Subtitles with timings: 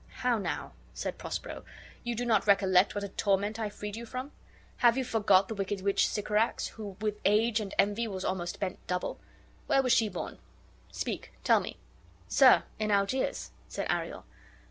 [0.25, 1.63] "How now!" said Prospero.
[2.03, 4.31] "You do not recollect what a torment I freed you from.
[4.77, 8.79] Have you forgot the wicked witch Sycorax, who with age and envy was almost bent
[8.87, 9.19] double?
[9.67, 10.39] Where was she born?
[10.91, 11.77] Speak; tell me."
[12.27, 14.25] "Sir, in Algiers," said Ariel.